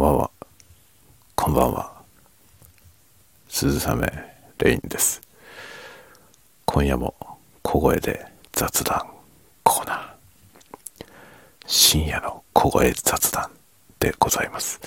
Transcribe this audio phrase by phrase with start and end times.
[0.00, 0.30] んばんは。
[1.36, 1.92] こんばんは。
[3.50, 4.10] 鈴雨
[4.58, 5.20] レインです。
[6.64, 7.14] 今夜も
[7.60, 9.06] 小声で雑談
[9.62, 11.04] コーナー。
[11.66, 13.50] 深夜の小声雑談
[13.98, 14.80] でございます。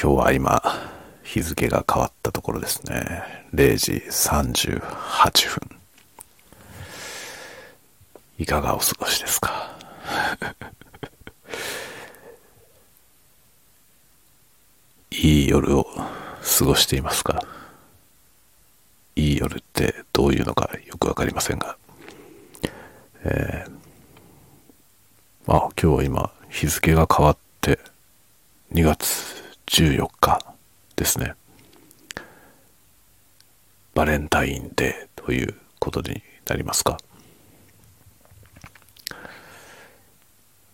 [0.00, 0.62] 今日は今、
[1.24, 3.48] 日付が変わったところですね。
[3.52, 5.78] 0時38分。
[8.38, 9.76] いかがお過ごしですか？
[15.24, 15.86] いい夜を
[16.58, 17.40] 過ごしていますか？
[19.16, 21.78] いい夜ってどういうのかよくわかりませんが、
[23.24, 23.70] えー、
[25.46, 27.78] まあ今日は今日付が変わって
[28.74, 29.34] 2月
[29.66, 30.44] 14日
[30.94, 31.32] ですね。
[33.94, 36.98] バレンタインデーということになりますか？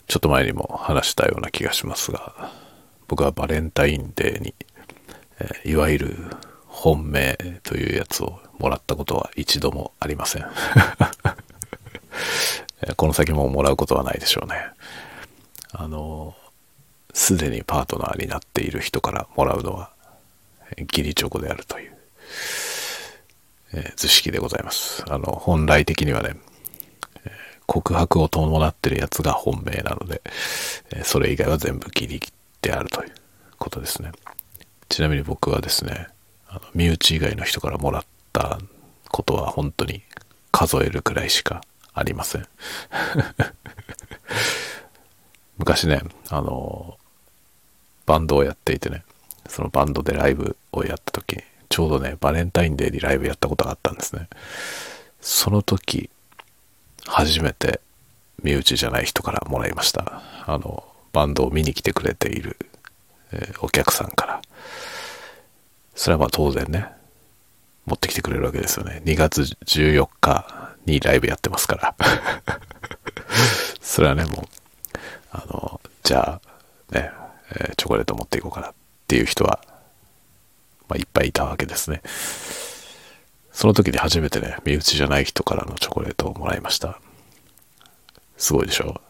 [0.09, 2.51] ちょっと前にも話したような気がしますが、
[3.11, 4.55] 僕はバレンタインデーに、
[5.41, 6.17] えー、いわゆる
[6.67, 10.47] 本命というやつをもらったことは一度もありません。
[12.97, 14.55] この先ももらうことはないでしょうね。
[15.73, 16.37] あの
[17.13, 19.91] すでにパートナーになっている人からもらうのは
[20.79, 21.97] 義理チョコであるという、
[23.73, 25.03] えー、図式でございます。
[25.09, 26.37] あの本来的にはね
[27.67, 30.23] 告白を伴ってるやつが本命なので、
[31.03, 32.21] それ以外は全部義理
[32.63, 33.13] であるという
[33.59, 34.13] ことですね。
[34.89, 36.09] ちなみに僕はですね、
[36.49, 38.59] あの身内以外の人からもらった
[39.09, 40.03] ことは本当に
[40.51, 41.63] 数えるくらいしか
[41.95, 42.47] ありません。
[45.59, 46.99] 昔ね、あの、
[48.07, 49.05] バンドをやっていてね、
[49.49, 51.39] そのバンドでライブをやった時、
[51.69, 54.29] ちょうどね、バレンタインデーにライブやったことがあったんですね。
[55.21, 56.11] その時、
[57.07, 57.81] 初めて
[58.43, 60.23] 身内じゃない人からもらいました。
[60.47, 62.57] あの、バンドを見に来てくれている、
[63.33, 64.43] えー、お客さんから。
[65.95, 66.87] それはまあ当然ね、
[67.87, 69.03] 持ってきてくれるわけですよね。
[69.05, 71.95] 2月14日にライブやってますから。
[73.81, 74.49] それはね、もう、
[75.33, 76.41] あの、じゃ
[76.91, 77.11] あ、ね、
[77.53, 78.75] えー、チョコレート持っていこうかなっ
[79.09, 79.61] ていう人は、
[80.89, 82.03] まあ、いっぱいいたわけですね。
[83.53, 87.01] その時に初めてね、身内じゃない人からのチョコレートをもらいました。
[88.39, 89.01] すごいでしょ？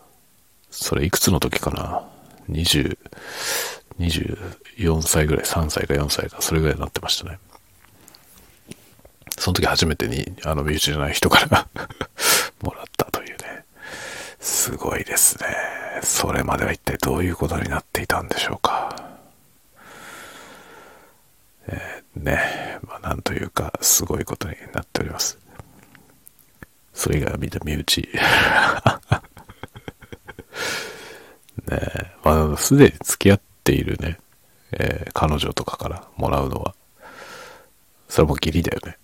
[0.70, 2.03] それいくつの時かな
[2.48, 2.98] ?20、
[3.98, 7.38] 24歳ぐらい、3歳か4歳か、それぐらいになってましたね。
[9.38, 11.66] その時初めてに、あの、身内じゃない人から
[12.62, 13.64] もらったというね。
[14.38, 15.47] すごいですね。
[16.03, 19.10] それまでは一体どういうことになっていたんでしょうか。
[21.69, 25.38] えー、ね、まあ、なんというか、すごいことになっております。
[26.94, 28.08] それ以外はみんな身内。
[31.69, 34.19] ねまあ、すでに付き合っているね、
[34.72, 36.75] えー、彼女とかからもらうのは、
[38.09, 38.97] それも義理だよね。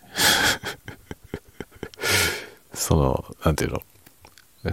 [2.72, 3.82] その、なんていうの、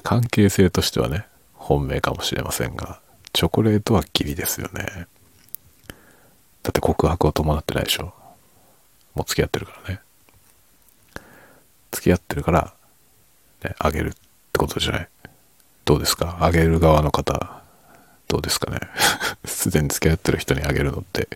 [0.01, 3.00] 関係性としてはね、本命かもしれませんが、
[3.31, 5.07] チョコレートは義理ですよね。
[6.63, 8.13] だって告白を伴ってないでしょ。
[9.16, 10.00] もう付き合ってるからね。
[11.91, 12.73] 付き合ってるから、
[13.63, 14.17] ね、あげるって
[14.59, 15.09] ことじゃない？
[15.85, 16.38] どうですか？
[16.41, 17.62] あげる側の方、
[18.33, 18.79] どうですかね
[19.45, 21.29] すでに付き合ってる人にあげるのって、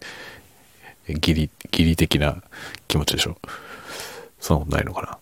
[1.07, 2.41] 義理、義理的な
[2.87, 3.37] 気持ちでしょ
[4.39, 5.19] そんなことないのかな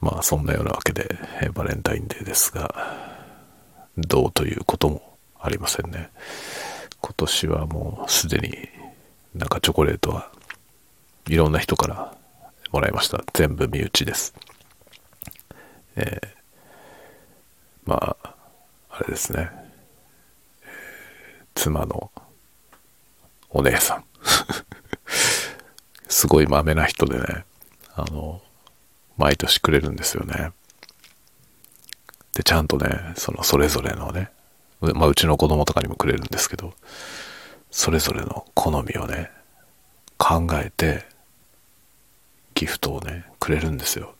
[0.00, 3.26] まあそんなようなわけで、えバレンタインデーですが、
[3.98, 6.08] どうということもありませんね。
[7.02, 8.56] 今年はもうすでに
[9.34, 10.30] なんかチョコレートは
[11.28, 12.16] いろんな人から
[12.72, 13.22] もらいました。
[13.34, 14.32] 全部身内です。
[15.96, 16.28] えー、
[17.84, 18.34] まあ、
[18.88, 19.65] あれですね。
[21.66, 22.12] 妻の
[23.50, 24.04] お姉さん
[26.08, 27.44] すごいまめな人でね、
[27.94, 28.40] あの、
[29.16, 30.52] 毎年くれるんですよね。
[32.34, 34.30] で、ちゃんとね、そのそれぞれのね、
[34.80, 36.74] まあうちの子供とかにもくれるんですけど、
[37.70, 39.30] それぞれの好みをね、
[40.18, 41.04] 考えて、
[42.54, 44.14] ギフトをね、くれるんですよ。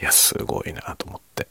[0.00, 1.48] いや、すごいなと思って。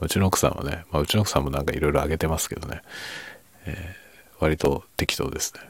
[0.00, 2.82] うちの奥さんはね、まあ、うちの奥さんもなんかいろいろあげてますけどね、
[3.64, 5.60] えー、割と適当ですね。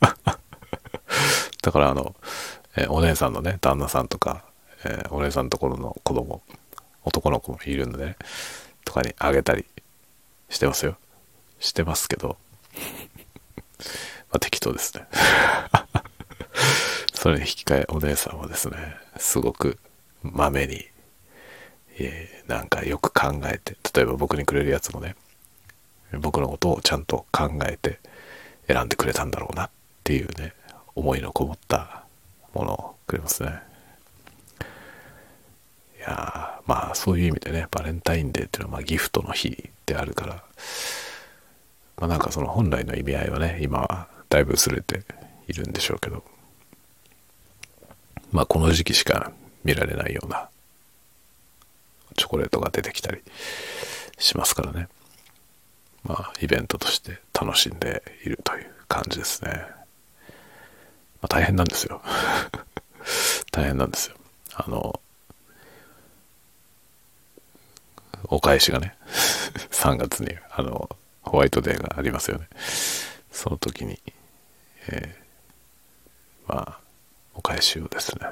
[1.62, 2.14] だからあの、
[2.76, 4.44] えー、お姉さんのね、旦那さんとか、
[4.84, 6.42] えー、お姉さんのところの子供、
[7.04, 8.16] 男の子もいるんでね、
[8.84, 9.64] とかにあげたり
[10.50, 10.96] してますよ。
[11.58, 12.36] してますけど、
[14.30, 15.06] まあ適当ですね。
[17.14, 19.78] それに引き換えお姉さんはですね、すごく
[20.22, 20.86] まめに
[22.04, 25.16] え、なんかよく考えて、例えば僕にくれるやつもね、
[26.12, 27.98] 僕のことをちゃんと考えて
[28.68, 29.70] 選んでくれたんだろうなっ
[30.04, 30.52] ていうね
[30.94, 32.04] 思いのこもった
[32.54, 33.60] ものをくれますね。
[35.98, 40.34] いやまあそういう意味でねバレンタインデーっていうのはまあギフトの日であるから
[41.96, 45.02] まあなんかその本来の意味合いはね今はだいぶ薄れて
[45.48, 46.22] いるんでしょうけど
[48.30, 49.32] まあこの時期しか
[49.64, 50.48] 見られないような
[52.16, 53.22] チョコレートが出てきたり
[54.18, 54.88] しますからね。
[56.04, 62.02] まあイベントとして楽しんでいるという感じですね、まあ、大変なんですよ。
[63.52, 64.16] 大変なんですよ。
[64.54, 65.00] あの
[68.24, 68.96] お返しがね
[69.70, 70.88] 3月にあの
[71.22, 72.48] ホワイトデーがありますよね。
[73.30, 74.00] その時に、
[74.88, 76.80] えー、まあ
[77.34, 78.28] お返しをですね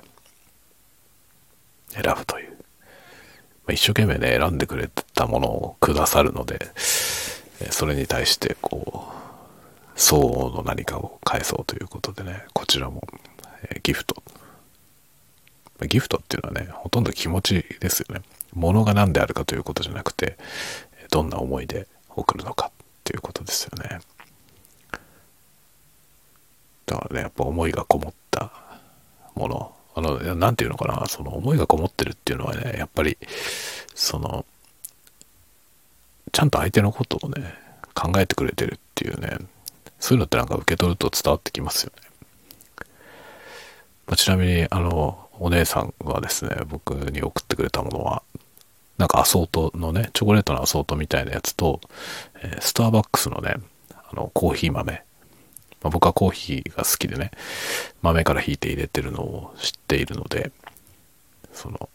[1.90, 2.63] 選ぶという、
[3.70, 6.70] 一生懸命ね選んでくれたものをくださるので
[7.70, 9.14] それに対してこう
[9.96, 13.02] 相応の何かを返そうということでねこちらも、
[13.70, 14.22] え、ギフト。
[15.86, 18.22] ギフトっていうのはねほとんど気持ちですよね。
[18.54, 20.36] 物が何であるかということじゃなくて
[21.10, 22.70] どんな思いで送るのかっ
[23.02, 24.00] ていうことですよね。
[26.86, 28.52] だからねやっぱ思いがこもった
[29.34, 31.06] ものあの何て言うのかな。
[31.06, 33.16] その思いがこもってるっていうのはねやっぱり
[33.94, 34.44] その
[36.32, 37.54] ちゃんと相手のことをね
[37.94, 39.38] 考えてくれてるっていうね
[40.00, 42.08] そういうのってなんか受け取ると伝わってきますよね、
[44.06, 48.22] まあ、ちなみにあのお姉さんはですね僕に送ってくれたものは
[48.98, 51.80] なんかアソートのねチョコレートのアソートみたいなやつと、
[52.42, 53.56] えー、スターバックスのね
[53.92, 55.02] あのコーヒー豆
[55.84, 57.30] まあ、僕はコーヒーが好きでね、
[58.00, 60.50] 豆から引いて入れてるのを知っているので、
[61.52, 61.90] その、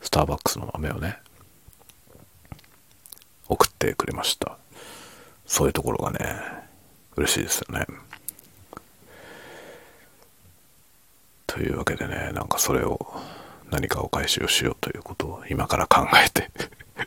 [0.00, 1.18] スターバックスの豆をね、
[3.48, 4.56] 送ってくれました。
[5.44, 6.18] そういうところがね、
[7.16, 7.84] 嬉しいですよね。
[11.48, 13.12] というわけでね、なんかそれを
[13.72, 16.48] 何かお返しをしようということを今から考えて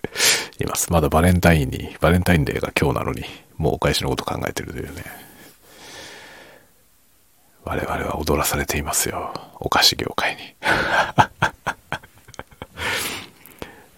[0.62, 0.92] います。
[0.92, 3.24] まだバレンタインに、バレンタインデーが今日なのに、
[3.56, 5.27] もうお返しのこと考えてるというね。
[7.68, 9.34] 我々は踊らされていますよ。
[9.60, 10.56] お菓子業界に。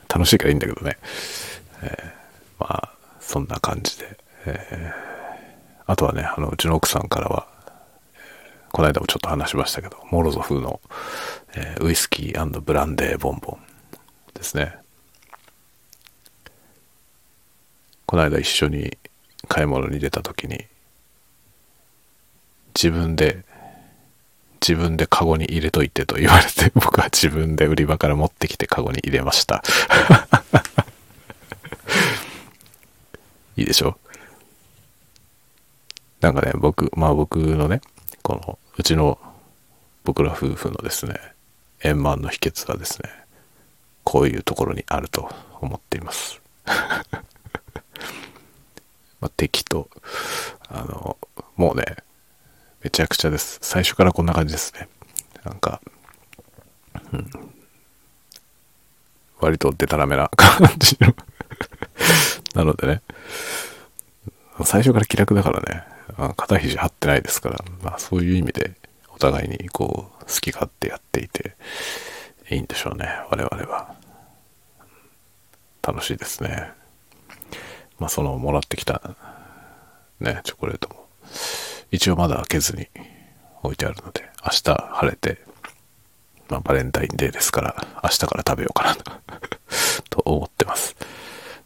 [0.10, 0.98] 楽しいからいいんだけどね、
[1.83, 2.89] えー、まあ
[3.19, 4.18] そんな感じで、
[4.48, 7.45] えー、あとはねあのうちの奥さんからは、
[8.71, 10.81] この間もちょっと話しましたけどモロゾフの、
[11.54, 13.60] えー、ウイスキーブランデーボンボン
[14.33, 14.77] ですね。
[18.07, 18.98] この間一緒に
[19.48, 20.66] 買い物に出た時に
[22.74, 23.45] 自分で
[24.62, 29.64] 自分でカゴに入れといてと言われて、 僕は自分で売り場から持ってきてカゴに入れました。
[33.56, 33.98] いいでしょ？
[36.22, 37.82] なんかね、僕、まあ僕のね、
[38.24, 39.18] この、うちの
[40.04, 41.16] 僕ら夫婦のですね、
[41.84, 43.10] 円満の秘訣はですね、
[44.04, 45.30] こういうところにあると
[45.62, 46.42] 思っています。
[49.22, 49.90] まあ、敵と、
[50.70, 51.18] あの、
[51.58, 51.98] もうね、
[52.81, 53.60] めちゃくちゃです。
[53.62, 54.88] 最初からこんな感じですね。
[55.44, 55.81] なんか、
[57.12, 57.30] うん、
[59.40, 61.14] 割とデタラメな 感じの
[62.56, 63.02] なのでね、
[64.64, 65.83] 最初から気楽だからね、
[66.36, 68.76] 肩肘張ってないですから、まあそういう意味で
[69.09, 71.56] お互いにこう好き勝手やっていて
[72.50, 73.95] いいんでしょうね、我々は。
[75.81, 76.71] 楽しいですね。
[78.00, 79.02] まあそのもらってきた
[80.19, 81.07] ね、チョコレートも
[81.92, 82.88] 一応まだ開けずに
[83.64, 85.40] 置いてあるので、明日晴れて、
[86.50, 89.12] まあ、バレンタインデーですから、明日から食べようかなと
[90.10, 90.96] と思ってます。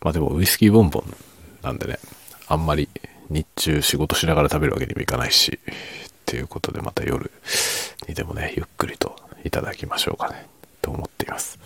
[0.01, 1.15] まあでもウイスキーボンボン
[1.61, 1.99] なんでね、
[2.47, 2.89] あんまり
[3.29, 7.31] 日中仕事しながら食べるわけにもいかないし、っていうことでまた夜
[8.07, 10.47] にでもね、ゆっくりといただきましょうかね、
[10.81, 11.59] と思っています。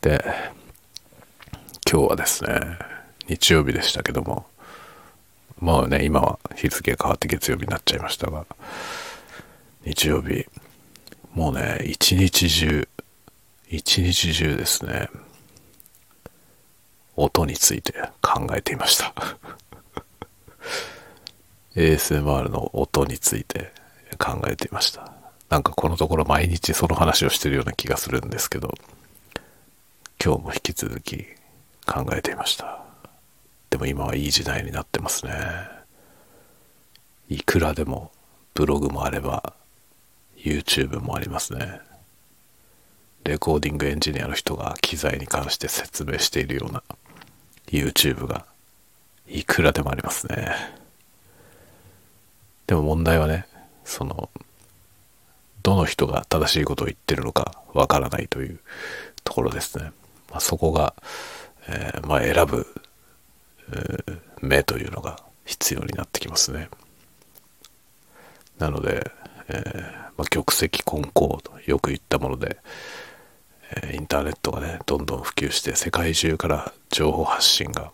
[0.00, 0.24] で、
[1.90, 2.60] 今日はですね、
[3.28, 4.46] 日曜日でしたけども、
[5.60, 8.46] まあね、今は日付変わって月曜日になっちゃいましたが、
[9.84, 10.46] 日曜日、
[11.34, 12.88] もうね、一日中、
[13.68, 15.08] 一日中ですね、
[17.16, 19.12] 音について考えていました。
[21.74, 23.72] ASMR の音について
[24.18, 25.12] 考えていました。
[25.48, 28.74] なんかこのところ毎日その話をしてるような気がするんですけど、
[30.22, 31.26] 今日も引き続き
[31.86, 32.87] 考えていました。
[33.70, 35.32] でも今はいい時代になってますね。
[37.28, 38.10] いくらでも
[38.54, 39.54] ブログもあれば
[40.36, 41.80] YouTube もありますね。
[43.24, 46.82] レコーディングエンジニアの人が機材に関して説明しているような
[47.66, 48.46] YouTube が
[49.26, 50.54] いくらでもありますね。
[52.66, 53.46] でも問題はね、
[53.84, 54.30] その、
[55.62, 58.60] どの人が正しいことを言ってるのかわからないという
[59.24, 59.92] ところですね。
[60.30, 60.94] まあ、そこが、
[61.68, 62.66] えー、まあ、選ぶ、
[64.40, 66.68] 目というのが必要になってきますね。
[68.58, 69.10] なので、
[69.48, 72.58] えー、まあ、玉石混交とよく言ったもので、
[73.82, 77.92] えインターネットがね、どんどん普及して世界中から情報発信が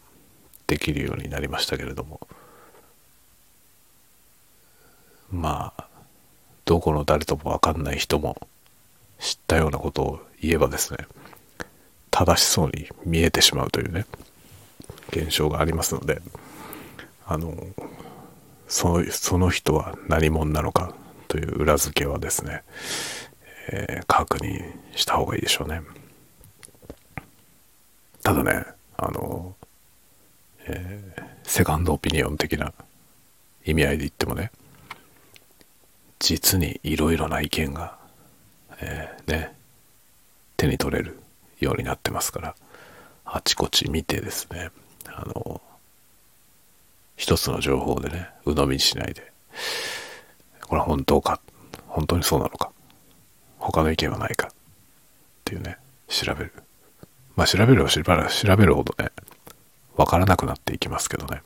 [0.66, 2.20] できるようになりましたけれども、
[5.30, 5.86] まあ、
[6.64, 8.36] どこの誰ともわかんない人も
[9.18, 11.06] 知ったようなことを言えばですね、
[12.10, 14.06] 正しそうに見えてしまうというね、
[15.10, 16.20] 現象がありますので、
[17.26, 17.54] あの、
[18.68, 20.94] そのその人は何者なのか
[21.28, 22.62] という裏付けはですね、
[23.70, 24.62] えー、確認
[24.94, 25.82] した方がいいでしょうね。
[28.22, 28.64] ただね、
[28.96, 29.54] あの、
[30.66, 32.72] えー、セカンドオピニオン的な
[33.64, 34.50] 意味合いで言ってもね、
[36.18, 37.98] 実にいろいろな意見が、
[38.80, 39.54] えー、ね、
[40.56, 41.18] 手に取れる
[41.60, 42.54] ようになってますから、
[43.24, 44.70] あちこち見てですね、
[45.06, 45.60] あの、
[47.16, 49.32] 一つの情報でね、鵜呑みにしないで、
[50.62, 51.40] これは本当か、
[51.86, 52.70] 本当にそうなのか、
[53.58, 54.50] 他の意見はないか、っ
[55.44, 55.78] ていうね、
[56.08, 56.52] 調べる。
[57.36, 59.10] まあ調べれば調べるほどね、
[59.96, 61.42] わからなくなっていきますけどね、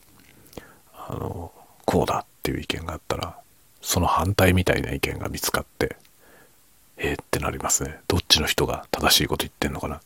[0.94, 1.52] あの、
[1.84, 3.38] こうだっていう意見があったら、
[3.80, 5.96] その反対みたいな意見が見つかって、
[6.96, 8.00] えー、ってなりますね。
[8.08, 10.00] どっちの人が正しいこと言ってんのかな。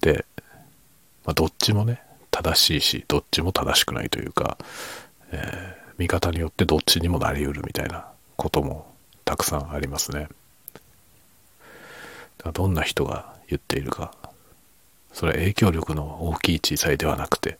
[0.00, 0.24] で、
[1.28, 4.56] まあ、どっちもね、正しいし、どっちも正しくないというか、
[5.30, 8.06] えー、見方によってどっちにもなりうるみたいな
[8.36, 8.90] ことも
[9.26, 10.28] たくさんありますね。
[12.54, 14.14] どんな人が言っているか、
[15.12, 17.58] それは影響力の大きい小さいではなくて、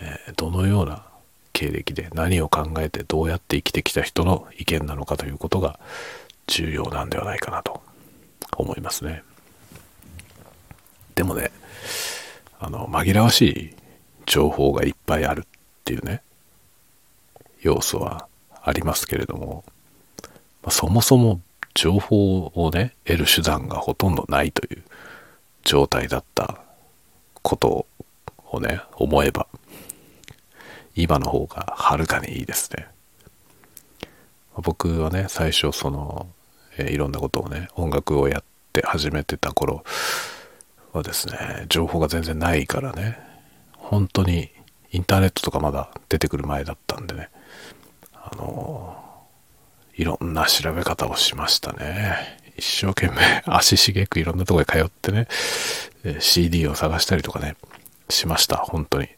[0.00, 1.04] えー、どのような
[1.52, 5.80] 経歴で何を考えてどうやって生きてきた人の意見なのかということが
[6.46, 7.82] 重要なんではないかなと
[8.56, 9.24] 思いますね。
[11.16, 11.50] でもね、
[12.64, 13.70] あの、紛らわしい
[14.24, 15.44] 情報がいっぱいあるっ
[15.84, 16.22] ていうね、
[17.60, 18.26] 要素は
[18.62, 19.64] ありますけれども、
[20.62, 21.42] まあ、そもそも
[21.74, 24.82] 情報をね、得る手段がほとんどないという
[25.62, 26.58] 状態だった
[27.42, 27.86] こと
[28.50, 29.46] をね、思えば、
[30.96, 32.86] 今の方がはるかにいいですね。
[34.56, 36.28] 僕はね、最初その、
[36.78, 39.84] え、いろんなことをね、音楽をやって始めてた頃
[40.94, 43.18] はですね、情報が全然ないからね、
[43.72, 44.50] 本当に
[44.92, 47.30] インターネットとかまだ出てくる前だったんでね、
[48.14, 48.96] あの、
[49.96, 52.38] いろんな調べ方をしましたね。
[52.56, 55.26] 一生懸命 足しげくいろんなとこへ通ってね、
[56.20, 57.56] CD を探したりとかね、
[58.08, 59.08] しました、本当に。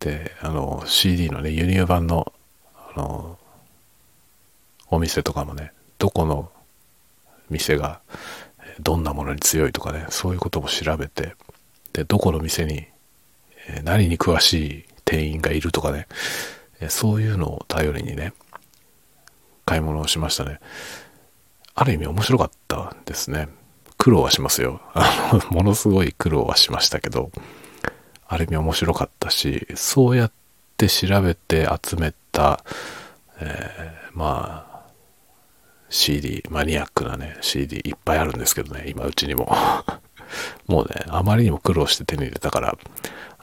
[0.00, 2.32] で、あの、CD のね、輸入版の、
[2.74, 3.38] あの、
[4.88, 6.50] お店とかもね、どこの
[7.48, 8.00] 店が
[8.80, 11.34] どんなものに強いとかね、そういうことも調べて、
[11.92, 12.86] で、どこの店に
[13.84, 16.06] 何に詳しい店員がいるとかね、
[16.88, 18.32] そういうのを頼りにね、
[19.64, 20.60] 買い物をしましたね。
[21.74, 23.48] ある意味面白かったですね。
[23.98, 24.80] 苦労はしますよ。
[24.94, 27.30] あの、ものすごい苦労はしましたけど、
[28.26, 30.32] ある意味面白かったし、そうやっ
[30.76, 32.64] て調べて集めた、
[33.40, 34.69] えー、まあ、
[35.90, 39.52] CD、マニアックなね、CD いっぱいあるんですけどね、今うちにも。
[40.68, 42.78] もうね、あまりにも苦労して手に入れたから、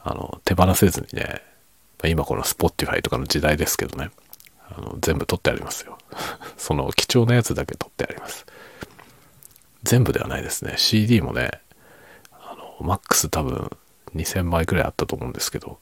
[0.02, 1.42] あの、手放せずにね、
[2.04, 4.10] 今この Spotify とかの時代ですけどね、
[4.70, 5.98] あの全部取ってありますよ。
[6.56, 8.46] その貴重なやつだけ取ってあります。
[9.82, 10.74] 全部ではないですね。
[10.76, 11.50] CD もね、
[12.32, 13.70] あの、マックス多分
[14.14, 15.78] 2000枚くらいあったと思うんですけど、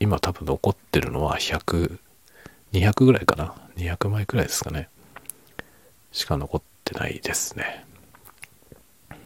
[0.00, 1.98] 今多分残ってるのは100、
[2.72, 4.88] 200ぐらいかな？200枚くらいですかね。
[6.12, 7.84] しか残ってないですね。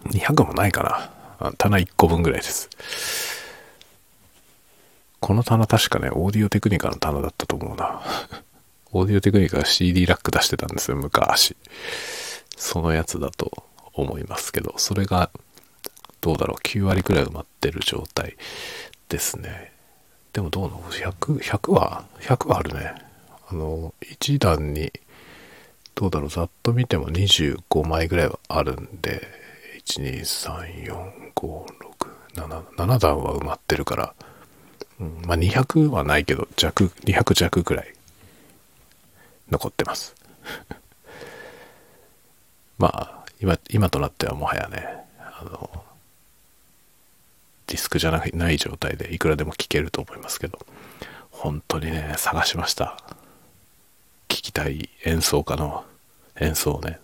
[0.05, 0.83] 200もないか
[1.41, 1.53] な。
[1.59, 2.69] 棚1個分ぐらいです。
[5.21, 8.03] この棚確かね、オーディオテクニカの棚だったと思うな。
[8.93, 11.57] オーディオテクニカが CD ラック出してたんですよ、昔。
[12.57, 15.31] そのやつだと思いますけど、それが
[16.21, 18.37] どうだろう、9割くらい埋まってる状態
[19.09, 19.73] ですね。
[20.33, 22.95] でもどうなの ?100、100は、100はあるね。
[23.49, 24.93] あの、1段に、
[25.95, 29.23] どうだろう、ざっと見ても25枚ぐらいはあるんで、
[29.85, 31.67] 1、2、3、4、5、6、
[32.35, 34.15] 7、7段は埋まってるから、
[35.01, 37.95] うん、まあ200はないけど、弱、200弱くらい
[39.51, 40.15] 残ってます。
[42.79, 44.87] まあ、今、今となってはもはやね、
[45.19, 45.85] あの、
[47.67, 50.59] ディスクじゃないない状態でいくらでも聴けると思いますけど、
[51.31, 52.97] 本当にね、探しました。
[54.33, 55.85] 聴きたい演奏家の
[56.41, 56.99] 演奏をね、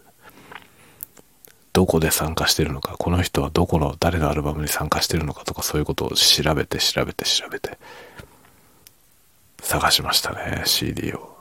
[1.74, 7.78] どこで参加してるのか、この人はどこの誰のアルバムに参加してるのかとかそういうことを調べて調べて調べて。
[9.60, 11.36] 探しましたね、CD を。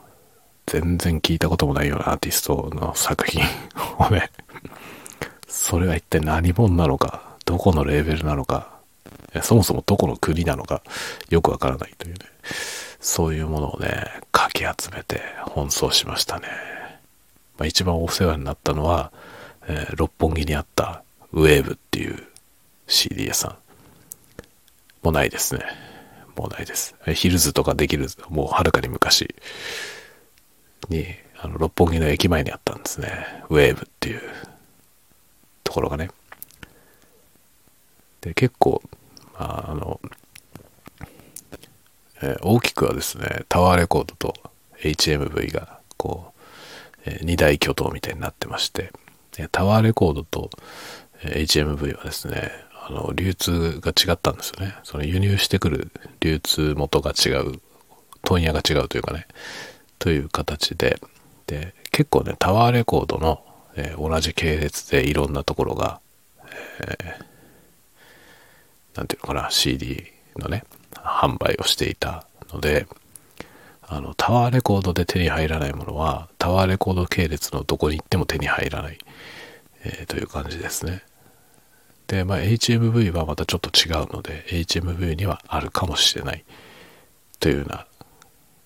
[0.66, 3.42] 全然聞いたこともないようなアーティストの作品
[4.00, 4.30] をね、
[5.48, 8.78] それは一体何者なのか、どこのレーベルなのか、
[9.42, 10.82] そもそもどこの国なのか、
[11.30, 12.20] よくわからないというね、
[13.00, 16.48] そういうものをね、かき集めて奔走しましたね。
[17.58, 19.12] まあ、一番お世話になったのは、
[19.68, 22.24] えー、六本木にあったウェーブっていう
[22.88, 23.56] CD 屋さん。
[25.04, 25.62] もうないですね。
[26.36, 26.96] もうないです。
[27.14, 29.34] ヒルズとかできる、もうはるかに昔
[30.90, 31.06] に、
[31.40, 33.44] あの、六本木の駅前にあったんですね。
[33.50, 34.22] ウェーブっていう
[35.64, 36.10] ところがね。
[38.22, 38.82] で、結構、
[39.36, 40.00] あ、あの、
[42.22, 44.34] えー、大きくはですね、タワーレコードと
[44.82, 48.92] HMV が、こう、えー、二大巨頭みたいになってまして、
[49.52, 50.50] タワーレコードと
[51.22, 52.52] HMV はですね、
[52.90, 54.76] あの、流通が違ったんですよね。
[54.84, 57.60] その輸入してくる流通元が違う、
[58.24, 59.28] 問屋が違うというかね、
[60.00, 61.00] という形で、
[61.46, 63.44] で、結構ね、タワーレコードの、
[63.76, 66.00] えー、同じ系列でいろんなところが、
[66.80, 70.04] えー、ていうのかな、CD
[70.38, 70.64] のね、
[71.04, 72.88] 販売をしていたので、
[73.90, 78.98] あの、タワーレコードで手に入らないものは、タワーレコード系列のどこに行っても手に入らない、
[79.84, 81.04] えー、という感じですね。
[82.08, 86.44] で、まあ、HMV はまたちょっと違うので、HMV にはあるかもしれない
[87.40, 87.86] というような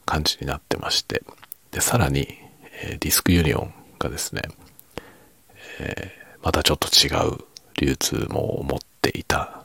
[0.06, 1.24] 感じになってまして、
[1.72, 2.28] で、さらに、
[2.84, 4.42] えー、ディスクユニオンがですね、
[5.80, 7.38] えー、またちょっと違う
[7.80, 9.61] 流通網を持っていた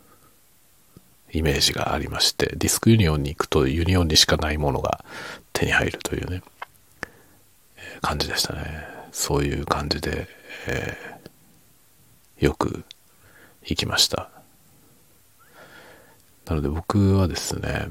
[1.37, 5.05] イメージがありまして、ディスクユニオンに行くとユニオンにしかないものが
[5.53, 6.43] 手に入るというね、
[7.77, 8.85] えー、感じでしたね。
[9.13, 10.29] そういう感じで、
[10.69, 12.85] えー、よく
[13.65, 14.31] 行きました。
[16.47, 17.89] なので僕はですね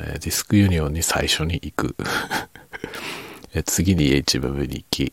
[0.00, 1.96] え、ディスクユニオンに最初に行く。
[3.64, 5.12] 次に HMV に行き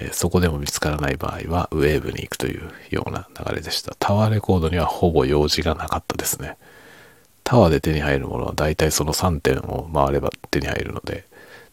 [0.00, 3.94] え、そこでも見つからない場合はウェーブに行くというような流れでした。
[3.98, 6.56] タワーレコードにはほぼ用事がなかったですね。
[7.44, 11.24] タワーで手に入るものは大体その3点を回れば手に入るので、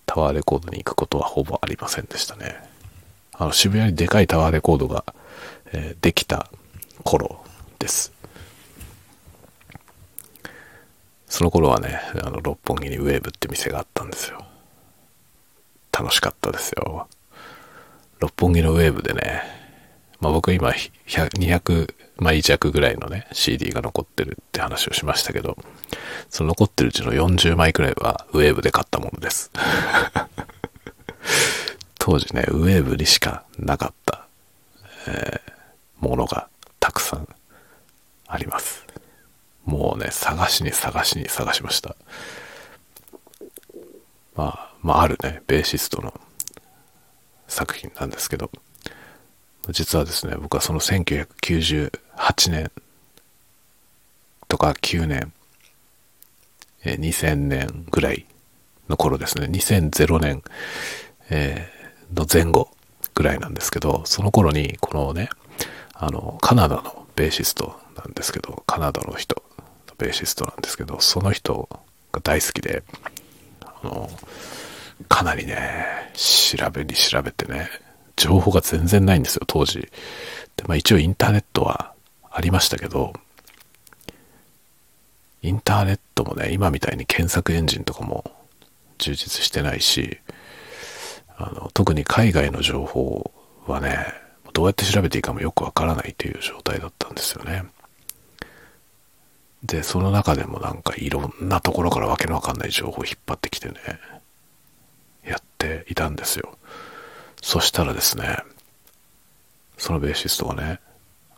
[0.05, 2.57] タワーレコードに行くことはほぼありませんでしたね。
[3.31, 5.05] あの渋谷にでかいタワーレコードが、
[5.71, 6.51] えー、できた
[7.03, 7.43] 頃
[7.79, 8.11] です。
[11.27, 14.45] その頃はね、あの六本木にウェーブって店があったんですよ。
[15.93, 17.07] 楽しかったですよ。
[18.19, 19.41] 六本木のウェーブでね、
[20.19, 20.69] まあ僕今
[21.07, 25.57] 200枚弱ぐらいのね、CD が残ってるって話をしましたけど、
[26.29, 29.51] その残ってるうちの40枚くらいはウェーブで買ったものです。
[31.97, 34.27] 当時ね、ウェーブにしかなかった、
[35.07, 36.47] えー、ものが
[36.79, 37.27] たくさん
[38.27, 38.85] あります。
[39.65, 41.95] もうね、探しに探しに探しました。
[44.35, 46.13] まあ、まあ、あるね、ベーシストの
[47.47, 48.51] 作品なんですけど、
[49.69, 52.71] 実はですね、僕はその1998 8年
[54.47, 55.33] とか9年、
[56.83, 58.25] え2000年ぐらい
[58.89, 60.43] の頃ですね、2000年、
[61.29, 62.69] えー、の前後
[63.15, 65.29] ぐらいなんですけど、その頃にこのね、
[65.93, 71.69] あの、カナダのベーシストなんですけど、カナダの人の、ベーシストなんですけど、その人
[72.11, 72.83] が大好きで、
[73.61, 74.09] あの、
[75.07, 77.69] かなりね、調べに調べてね、
[78.15, 79.79] 情報が全然ないんですよ、当時。
[79.81, 79.89] で、
[80.67, 81.90] まあ一応インターネットは
[82.31, 83.13] ありましたけど、
[85.41, 88.23] インターネットもね、今みたいに検索エンジンとかも
[88.99, 90.19] 充実してないし、
[91.37, 93.31] あの特に海外の情報
[93.67, 94.13] はね、
[94.53, 97.63] どうやって調べていいかもよくわからないという状態だったんですよね。
[99.63, 103.75] で、その中でもなんかいろんなところからわけのわかんない情報を引っ張ってきてね、
[105.25, 106.57] やっていたんですよ。
[107.41, 108.37] そしたらですね、
[109.77, 110.79] そのベーシストがね、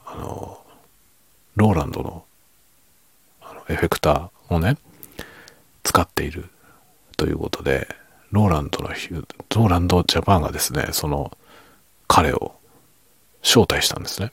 [0.05, 0.62] あの、
[1.55, 2.25] ローランドの
[3.41, 4.77] あのエフェクターをね、
[5.83, 6.49] 使っている
[7.17, 7.87] ということで、
[8.31, 11.37] ローランドの、ローランドジャパンがですね、その
[12.07, 12.55] 彼を
[13.43, 14.31] 招待したんですね。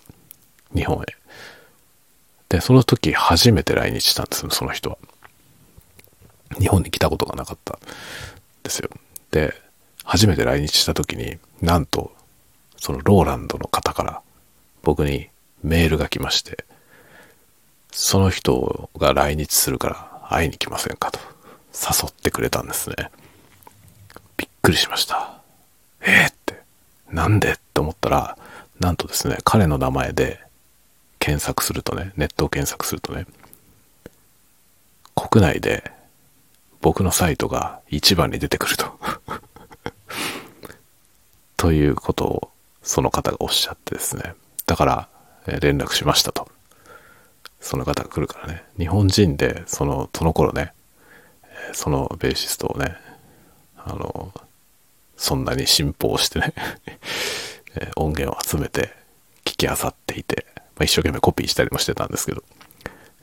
[0.74, 1.06] 日本へ。
[2.48, 4.98] で、その時初めて来日したんですその人は。
[6.58, 7.78] 日本に来たことがなかったん
[8.62, 8.90] ですよ。
[9.30, 9.54] で、
[10.04, 12.12] 初めて来日した時に、なんと、
[12.76, 14.22] そのローランドの方から
[14.82, 15.28] 僕に
[15.62, 16.64] メールが来まして、
[17.92, 21.18] その人が来日するから会いに来ませんかと
[21.74, 23.10] 誘ってくれたんですね。
[24.36, 25.40] びっくりしました。
[26.00, 26.62] えー、って、
[27.10, 27.52] なんで？
[27.52, 28.38] って思ったら、
[28.78, 30.40] なんとですね、彼の名前で
[31.18, 33.26] 検索するとね、ネットを検索するとね、
[35.14, 35.90] 国内で
[36.80, 38.98] 僕のサイトが一番に出てくると
[41.56, 42.50] ということを
[42.82, 44.34] その方がおっしゃってですね。
[44.66, 45.08] だから、
[45.60, 46.48] 連絡しましたと。
[47.60, 48.64] その方が来るからね。
[48.78, 50.72] 日本人で、その、その頃ね、
[51.72, 52.96] そのベーシストをね、
[53.76, 54.32] あの、
[55.16, 56.54] そんなに信奉してね
[57.96, 58.90] 音源を集めて
[59.44, 62.42] 聞き漁っていて、まあ、一生懸命コピーしたりもしてたんですけど、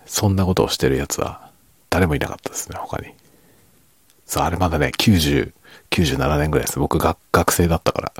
[0.05, 1.49] そんなことをしてるやつは
[1.89, 3.13] 誰もいなかったですね、他に。
[4.27, 5.53] そう、あれまだね、90、
[5.89, 6.79] 97年ぐらいです。
[6.79, 8.13] 僕が学生だったから、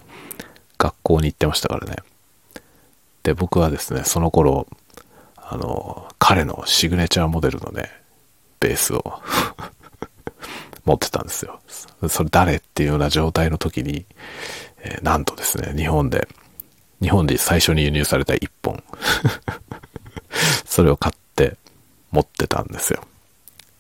[0.77, 1.97] 学校に行ってましたからね。
[3.23, 4.67] で、僕はですね、その頃、
[5.49, 7.89] あの、彼のシグネチャーモデルのね、
[8.59, 9.21] ベースを
[10.83, 11.59] 持ってたんですよ。
[12.09, 14.05] それ誰っていうような状態の時に、
[14.79, 16.27] えー、なんとですね、日本で、
[17.01, 18.83] 日本で最初に輸入された一本
[20.65, 21.55] それを買って
[22.11, 23.03] 持ってたんですよ。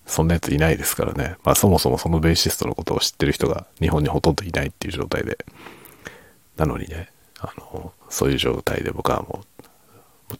[0.05, 1.35] そんなやついないですからね。
[1.43, 5.37] まあそもそもそのベーシストのことを知ってる人が日本にほとんどいないっていう状態で。
[6.55, 9.56] なのにね、あの、そういう状態で僕はもう、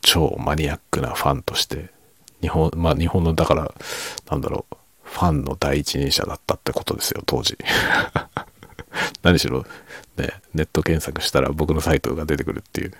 [0.02, 1.89] 超マニアックなファンとして、
[2.41, 3.73] 日本、まあ日本の、だから、
[4.30, 7.58] なんだろう、ファンの第一人者だったってことですよ、当時。
[9.23, 9.65] 何しろ、
[10.17, 12.93] ね、ネット検索したら僕のサイトが出てくるっていう。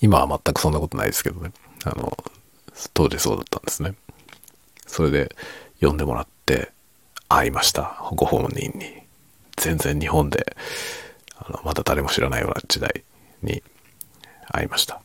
[0.00, 1.52] 今は全くそんなことないですけどね。
[1.84, 2.16] あの、
[2.92, 3.94] 当時そうだったんですね。
[4.86, 5.34] それで
[5.80, 6.72] 呼んでもらって
[7.28, 7.98] 会いました。
[8.12, 9.04] ご本人に。
[9.56, 10.56] 全然日本で、
[11.36, 13.04] あの、まだ誰も知らないような時代
[13.42, 13.62] に
[14.48, 15.00] 会いました。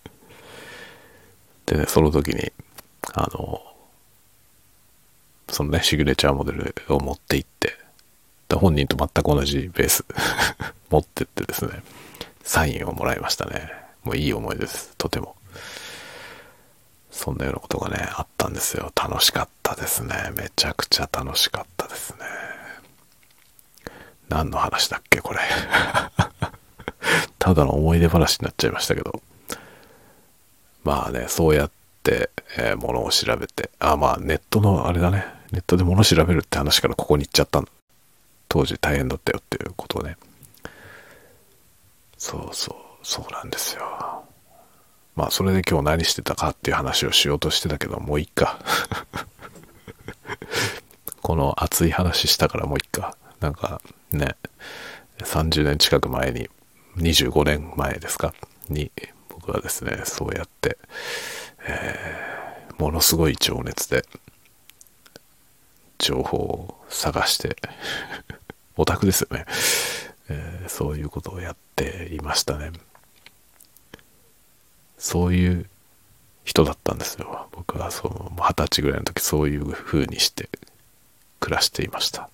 [1.66, 2.52] でね、その時に、
[3.14, 3.62] あの、
[5.48, 7.78] そのね、シグネチャーモデルを持って行って、
[8.48, 10.04] で本人と全く同じベース
[10.90, 11.82] 持ってってですね、
[12.42, 13.70] サインをもらいましたね。
[14.02, 14.94] もういい思いです。
[14.98, 15.36] とても。
[17.10, 18.92] そんなようなことがね、あったんですよ。
[18.94, 20.32] 楽しかったですね。
[20.36, 22.18] めちゃくちゃ楽しかったですね。
[24.28, 25.38] 何の話だっけ、これ。
[27.44, 29.20] ただの思い出話になっちゃいましたけど。
[30.82, 31.70] まあね、そうやっ
[32.02, 37.62] て、えー、ものを調べて、あ、まあネットのあれだね、ネットで物調べるって話からここに行っちゃった
[38.48, 40.16] 当時大変だったよっていうことをね。
[42.16, 44.24] そうそう、そうなんですよ。
[45.14, 48.58] まあそれで今日何してたかっていう話をしようとしてたけど、もういっか。
[51.20, 53.18] この熱い話したからもういっか。
[53.40, 54.34] なんかね、
[55.18, 56.48] 30年近く前に、
[56.96, 58.34] 25年前ですか？
[58.68, 58.90] に、
[59.28, 60.78] 僕はですね、そうやって、
[61.66, 64.04] えー、ものすごい情熱で、
[65.98, 67.56] 情報を探して
[68.76, 69.46] オタクですよね、
[70.28, 72.72] えー、そういうことをやっていましたね。
[74.98, 75.68] そういう
[76.44, 77.48] 人だったんですよ。
[77.52, 80.48] 僕はそう、二十歳ぐらいの時そういう風にして
[81.40, 82.28] 暮らしていました。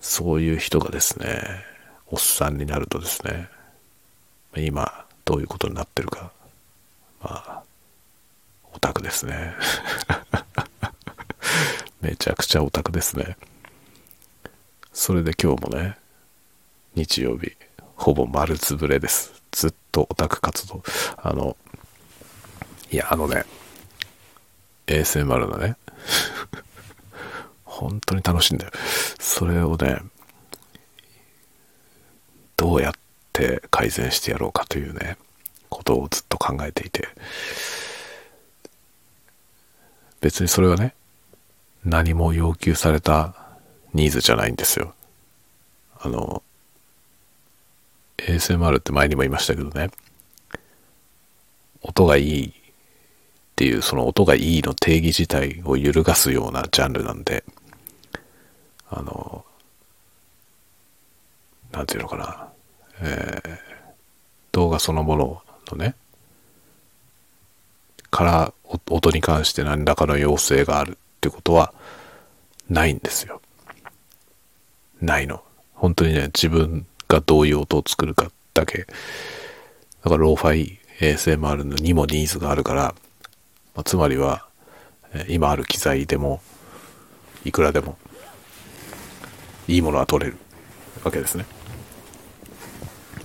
[0.00, 1.64] そういう人がですね、
[2.08, 3.48] おっさんになるとですね、
[4.56, 6.30] 今どういうことになってるか、
[7.20, 7.62] まあ、
[8.72, 9.54] オタクですね。
[12.00, 13.36] めちゃくちゃオタクですね。
[14.92, 15.98] それで今日もね、
[16.94, 17.56] 日曜日、
[17.96, 19.42] ほぼ丸つぶれです。
[19.50, 20.82] ずっとオタク活動。
[21.16, 21.56] あの、
[22.90, 23.44] いや、あのね、
[24.86, 25.76] ASMR のね、
[27.64, 28.72] 本当に楽しいんだよ。
[29.18, 30.00] それをね、
[32.56, 32.92] どうやっ
[33.32, 35.16] て改善してやろうかというね、
[35.68, 37.08] ことをずっと考えていて、
[40.20, 40.94] 別にそれはね、
[41.84, 43.34] 何も要求された
[43.94, 44.94] ニーズじゃないんですよ。
[46.00, 46.42] あの、
[48.18, 49.90] ASMR って前にも言いましたけどね、
[51.82, 52.52] 音がいいっ
[53.54, 57.44] ていう、その音がいいの定義自体を揺るがすようなジャンルなんで、
[58.90, 59.44] あの、
[61.72, 62.48] なんていうのかな、
[63.00, 63.58] えー、
[64.52, 65.94] 動画そのもののね、
[68.10, 68.52] から
[68.88, 71.74] 音に関して何らかの要請があるってことは
[72.68, 73.40] ないんですよ。
[75.00, 75.42] ないの。
[75.74, 78.86] 本当にね、自分がどういう音を作るかだけ。
[80.02, 82.94] だからローファイ ASMR のにもニーズがあるから、
[83.74, 84.46] まあ、つまりは、
[85.28, 86.40] 今ある機材でも、
[87.44, 87.98] いくらでも、
[89.68, 90.38] いいものは取れる
[91.04, 91.44] わけですね。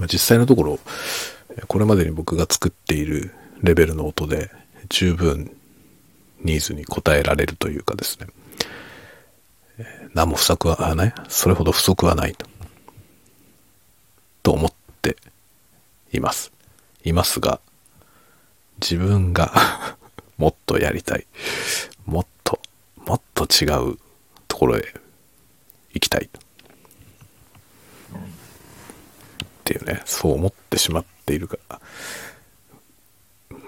[0.01, 0.79] まあ、実際のところ、
[1.67, 4.49] これまでに僕が作っているレベルの音で
[4.89, 5.55] 十分
[6.41, 8.25] ニーズに応えられるというかですね、
[10.15, 12.47] 何も不足はない、それほど不足はないと、
[14.41, 15.17] と思って
[16.11, 16.51] います。
[17.03, 17.59] いますが、
[18.81, 19.53] 自分が
[20.39, 21.27] もっとやりたい。
[22.07, 22.59] もっと、
[23.05, 23.99] もっと違う
[24.47, 24.95] ところへ
[25.93, 26.27] 行きたい。
[29.71, 31.79] っていうね、そう思ってしまっているから、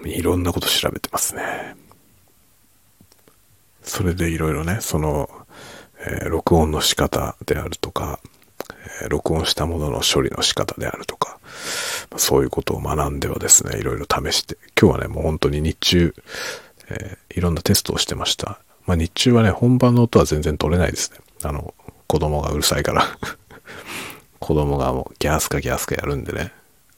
[0.04, 1.76] いろんなこと調べてますね。
[3.82, 5.30] それでいろいろね、その、
[5.98, 8.20] えー、録音の仕方であるとか、
[9.02, 11.38] えー、録音したものの処理の仕方であるとか、
[12.16, 16.14] そういうことを学んではですね、いろいろ試して、今日はね、もう本当に日中、
[16.90, 18.60] えー、いろんなテストをしてました。
[18.84, 21.18] まあ日中はね、本番の音は全然取れないですね。
[21.42, 21.72] あの、
[22.06, 23.06] 子供がうるさいから
[24.44, 26.52] 子供がもうギャースかギャースかやるんでね、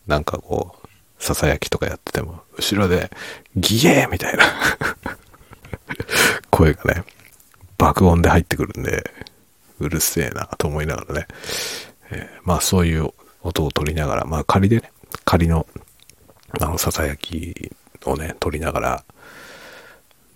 [0.09, 3.09] なんかこう、ささやきとかやってても、後ろで、
[3.55, 4.45] ギエーみたいな。
[6.51, 7.05] 声がね、
[7.79, 9.13] 爆音で入ってくるんで、
[9.79, 11.29] うるせえなと思いながらね、
[12.11, 13.11] えー、まあそういう
[13.43, 14.91] 音を取りながら、まあ仮でね、
[15.25, 15.69] 仮の、
[16.59, 17.71] あの、ささやき
[18.05, 19.05] をね、取りながら、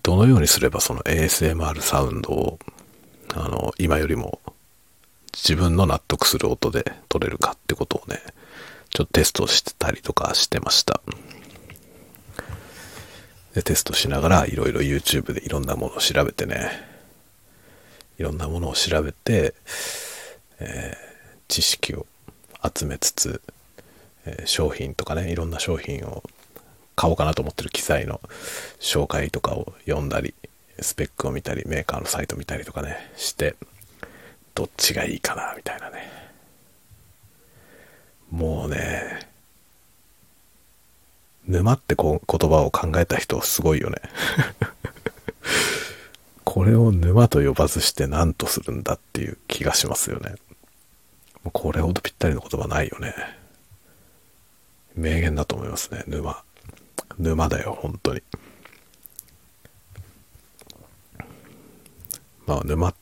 [0.01, 2.59] どのようにすればその ASMR サウンドを、
[3.35, 4.39] あの、今よりも
[5.33, 8.21] 自分の納得する音で取れるかってことをね、
[8.89, 11.01] ちょっとテストしてたりとかしてました。
[13.53, 16.71] で、テストしながらいろいろ YouTube でいろんなものを調べてね、
[18.17, 19.55] いろんなものを調べて、
[20.59, 22.05] えー、知識を
[22.63, 23.41] 集めつつ、
[24.25, 26.23] えー、商品とかね、いろんな商品を
[26.95, 28.21] 買おうかなと思ってる機材の
[28.79, 30.35] 紹介とかを読んだり、
[30.79, 33.55] スペックを見たり、メーカーのサイト見たりとかね、して、
[34.53, 36.11] どっちがいいかな、みたいなね。
[38.29, 39.27] もうね、
[41.47, 43.97] 沼ってこ言葉を考えた人すごいよね
[46.45, 50.35] これを沼と呼ばずして何とするんだっていう気がしますよね。
[51.43, 53.13] もうこれほどぴったりの言葉ないよね。
[54.95, 56.43] 名言だと思いますね、沼。
[57.17, 58.21] 沼だよ、本当に。
[62.45, 62.95] まあ、沼っ、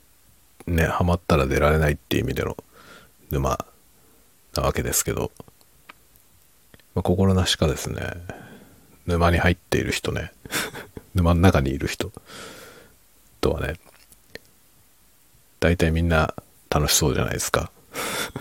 [0.70, 2.58] ね、ハマったら出られないっていう意味での
[3.32, 3.66] 沼
[4.56, 5.32] なわけですけど、
[6.96, 8.02] まあ、心なしかですね、
[9.06, 10.32] 沼に入っている人ね、
[11.16, 12.12] 沼の中にいる人
[13.42, 13.76] とはね、
[15.60, 16.34] 大体みんな
[16.70, 17.72] 楽しそうじゃないですか。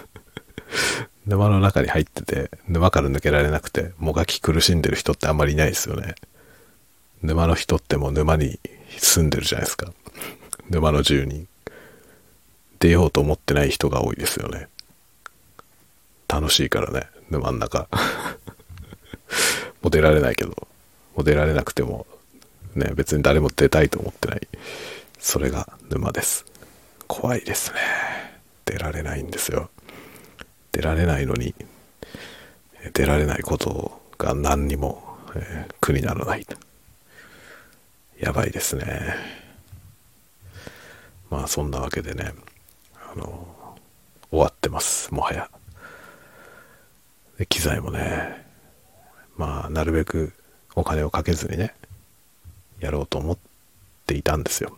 [1.27, 6.15] 沼の中に入ってて、沼から抜けられなくて、もがき苦しんでる人ってあんまりいないですよね。
[7.23, 8.61] 沼の人ってもう沼に
[8.99, 9.93] 住んでるじゃないですか。
[10.71, 11.49] 沼の住人。
[12.79, 14.69] 出ようと思ってない人が多いですよね。
[16.29, 17.89] 楽しいからね、沼ん中。
[19.83, 20.51] もう出られないけど、
[21.17, 22.07] もう出られなくても、
[22.75, 24.49] ね、別に誰も出たいと思ってない。
[25.19, 26.45] それが沼です。
[27.07, 27.79] 怖いですね。
[28.65, 29.71] 出られないんですよ。
[30.73, 31.55] 出られないのに、
[32.93, 36.47] 出られないことが何にも、えー、苦にならない。
[38.21, 39.15] やばいですね。
[41.31, 42.33] まあそんなわけでね、
[43.19, 43.77] の、
[44.31, 45.51] 終わってます、もはや。
[47.39, 48.47] で機材もね、
[49.37, 50.33] まあ、なるべく
[50.75, 51.75] お金をかけずにね、
[52.81, 53.39] やろうと思っ
[54.07, 54.77] ていたんですよ。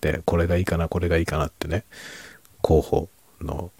[0.00, 1.84] で、これがいいかな、これがいいかなってね、
[2.62, 3.08] 候補
[3.40, 3.70] の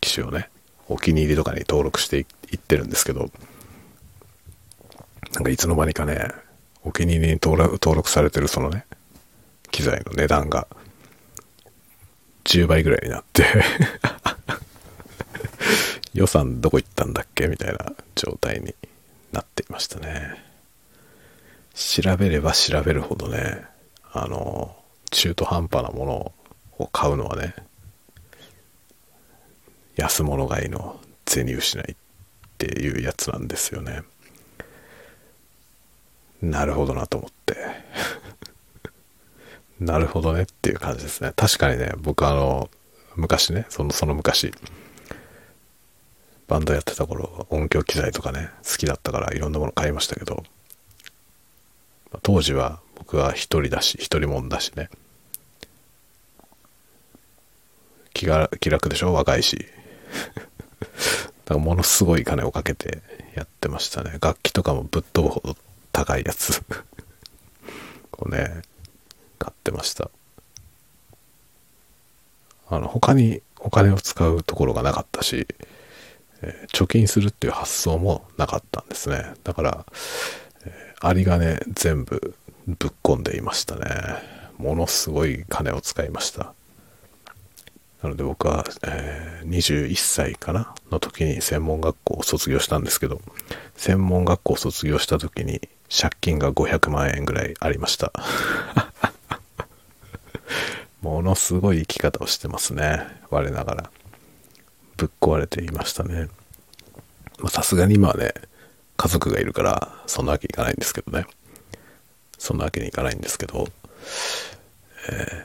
[0.00, 0.48] 機種をね、
[0.88, 3.30] お気に入りとかに登録していってるんですけど、
[5.34, 6.30] なんかいつの間にかね、
[6.84, 8.86] お気に入りに登録されてるそのね、
[9.70, 10.66] 機材の値段が
[12.48, 13.44] 10倍ぐらいになって
[16.14, 18.74] 予算どこ行ったんだっけみたいな状態に
[19.32, 20.42] なっていましたね。
[21.74, 23.64] 調べれば調べるほどね、
[24.12, 24.74] あの、
[25.10, 26.32] 中途半端なもの
[26.78, 27.54] を買うのはね、
[29.96, 31.96] 安物買いの銭失いっ
[32.56, 34.02] ていうやつなんですよね。
[36.40, 37.56] なるほどなと思って。
[39.80, 41.32] なるほどねっていう感じですね。
[41.36, 42.68] 確かにね、僕あの、
[43.16, 44.52] 昔ね、その、その昔、
[46.48, 50.42] バンドやってた頃、音響機材とかね、好きだったからいろんなもの買いましたけど、
[52.22, 54.88] 当時は僕は一人だし、一人もんだしね、
[58.14, 59.12] 気が気楽でしょ？
[59.12, 59.58] 若いし。
[61.44, 63.02] だからものすごい金をかけて
[63.34, 64.18] やってましたね。
[64.20, 65.56] 楽器とかもぶっ飛ぶほど
[65.92, 66.62] 高いやつ
[68.10, 68.62] こうね、
[69.48, 70.10] 買ってました。
[72.68, 75.46] あの、他にお金を使うところがなかったし、
[76.42, 79.32] えー、貯金するっていう発想もなかったんですね。
[79.44, 79.86] だから、
[80.66, 82.34] えー、有り金全部
[82.66, 83.86] ぶっ込んでいましたね。
[84.58, 86.52] ものすごい金を使いました。
[88.02, 93.22] なので僕は、えー、21歳かなの時に専門学校を卒業したんですけど、
[93.76, 98.12] 専門学校を卒業した時に借金が500万円ぐらいありました。
[101.02, 103.06] ものすごい生き方をしてますね。
[103.30, 103.90] 我ながら。
[104.96, 106.28] ぶっ壊れていましたね。
[107.48, 108.34] さすがに今はね、
[108.96, 111.26] 家族がいるから、そんなわけいかないんですけどね。
[112.36, 113.68] そんなわけにいかないんですけど、
[115.08, 115.44] えー、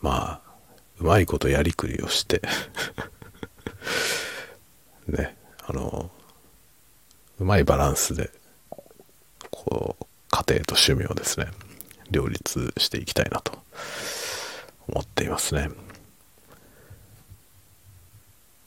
[0.00, 0.50] まあ、
[1.00, 2.42] うまいことやりくりをして
[5.06, 6.10] ね、あの、
[7.38, 8.30] うまいバランスで、
[9.50, 11.48] こう、家庭と趣味をですね、
[12.10, 13.62] 両立していきたいなと
[14.90, 15.70] 思っていますね。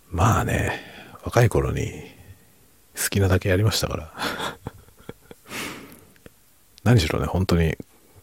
[0.09, 0.79] まあね、
[1.23, 2.13] 若い頃に
[2.95, 4.13] 好きなだけやりましたから
[6.83, 7.77] 何しろね、本当に、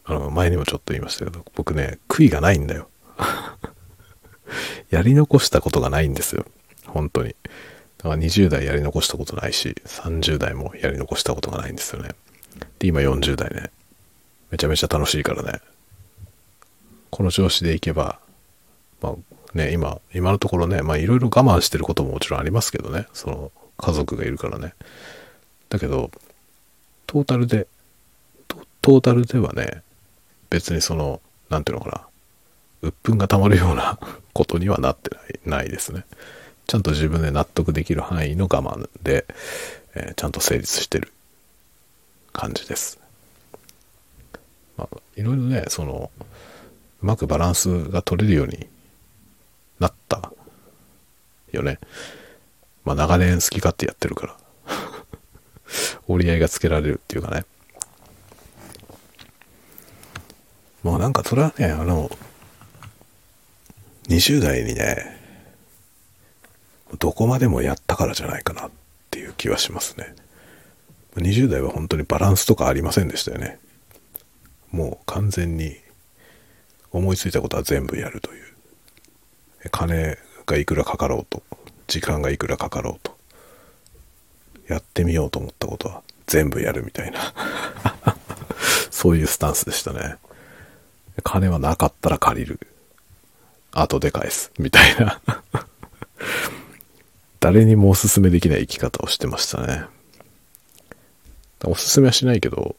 [0.05, 2.89] あの、前にもちょっと言いましたけど、僕ね、悔いがないんだよ
[4.91, 6.47] やり残したことがないんですよ。
[6.87, 7.35] 本当に。
[7.99, 12.11] だから20代やり残したことないし、30代もやり残したことがないんですよね。
[12.79, 13.71] で、今40代ね。
[14.51, 15.61] めちゃめちゃ楽しいからね。
[17.11, 18.19] この調子でいけば、
[19.01, 19.15] まあ
[19.55, 23.07] ね、今、今のところね、まあいろいろ我慢してることももちろんありますけどね。
[23.13, 24.75] その家族がいるからね。
[25.69, 26.11] だけど、
[27.07, 27.67] トータルで、
[28.83, 29.83] トータルではね、
[30.51, 32.07] 別にその、なんていうのかな。
[32.83, 33.99] 鬱憤がたまるような
[34.33, 35.11] ことにはなって
[35.45, 36.05] ないないですね。
[36.67, 39.27] ちゃんと自分で納得できる範囲の我慢で、
[39.95, 41.13] えー、ちゃんと成立してる
[42.33, 43.01] 感じです。
[44.77, 46.11] まあ、いろいろね、その、
[47.03, 48.69] うまくバランスが取れるように
[49.79, 50.33] なった
[51.53, 51.79] よね。
[52.85, 54.37] まあ長年好き勝手やってるから
[56.09, 57.45] 折り合いがつけられるっていうかね。
[60.83, 62.11] もうなんかそれはね、あの、
[64.09, 65.21] 20代にね、
[66.99, 68.71] どこまでもやったからじゃないかなっ
[69.11, 70.15] ていう気はしますね。
[71.17, 73.59] 20代は本当にバランスとかありませんでしたよね。
[74.71, 75.80] もう完全に
[76.93, 78.45] 思いついたことは全部やるという。
[79.71, 81.43] 金がいくらかかろうと、
[81.87, 83.17] 時間がいくらかかろうと、
[84.69, 87.35] やってみようと思ったことは全部やるみたいな
[88.91, 90.17] そういうスタンスでしたね。
[91.23, 92.61] 金はなかったら借りる。
[93.73, 94.53] 後で返す。
[94.59, 95.21] みたいな
[97.41, 99.85] 誰にもおすすめできない生き方をしてましたね。
[101.65, 102.77] おすすめはしないけど、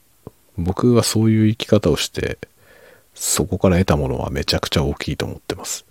[0.58, 2.38] 僕はそういう生き方をして、
[3.14, 5.86] そこから得たものはめちゃくちゃ大きいと思ってます。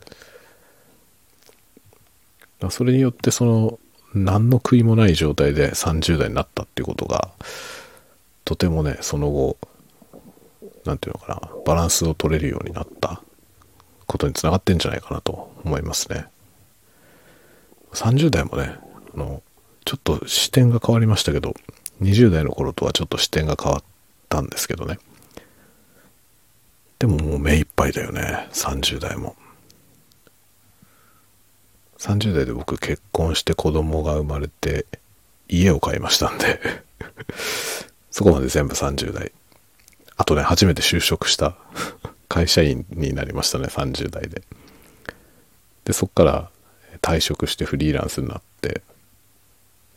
[2.71, 3.79] それによってその
[4.15, 7.31] 何の悔いもない状態で30代になったっていうことが
[8.45, 9.57] とてもねその後
[10.85, 13.23] 何て言うのかなバランスを取れるようになった
[14.07, 16.27] ことにつながってんじゃないかなと思いますね
[17.93, 18.77] 30代もね
[19.15, 19.43] あの
[19.85, 21.55] ちょっと視点が変わりましたけど
[22.03, 23.83] 20代の頃とはちょっと視点が変わっ
[24.29, 24.99] たんですけどね
[27.01, 28.47] でももう目いっぱいだよね。
[28.53, 29.35] 30代も。
[31.97, 34.87] 30代で僕結婚して子供が生まれて
[35.49, 36.61] 家を買いましたんで。
[38.13, 39.33] そこまで全部30代。
[40.19, 41.57] あとね、初めて就職した。
[42.29, 44.43] 会社員になりましたね、30代で。
[45.85, 46.51] で、そっから
[47.01, 48.83] 退職してフリーランスになって、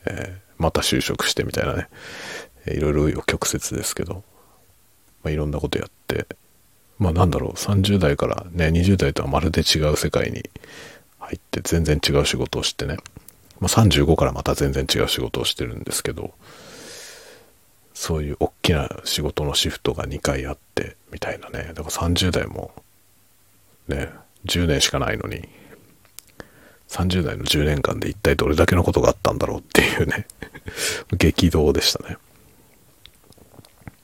[0.05, 1.89] えー、また就職してみたいなね、
[2.65, 4.23] いろいろ曲折ですけど、
[5.21, 6.27] まあ、いろんなことやって、
[6.99, 10.49] まあなんだろう、30代からね、20代とはまるで違う世界に
[11.19, 12.97] 入って全然違う仕事をしてね、
[13.59, 16.33] まあ、35からまた全然違う仕事をしてるんですけど
[17.93, 22.71] そういう大きな仕事のシフトが2回あってみたいなねだから30代も
[23.87, 24.09] ね
[24.45, 25.47] 10年しかないのに
[26.89, 30.27] 30代の10年間で一体どれだけのことがあったんだろうっていうね
[31.17, 32.17] 激動でしたね。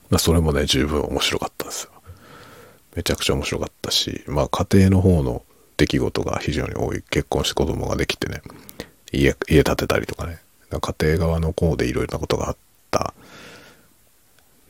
[0.08, 1.92] まあ、それもね、十分面白かったんですよ。
[2.94, 5.42] めちゃくちゃ面白かったし、まあ家庭の方の
[5.76, 7.02] 出来事が非常に多い。
[7.10, 8.42] 結婚して子供ができてね、
[9.12, 10.38] 家、家建てたりとかね、
[10.70, 12.56] 家庭側の方でいろいろなことがあっ
[12.90, 13.14] た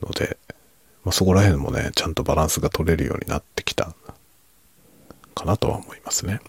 [0.01, 0.37] ので、
[1.03, 3.93] まあ、そこら辺もね、ちゃんとバランスが取れるようになってきた
[5.35, 6.39] かなとは思いますね。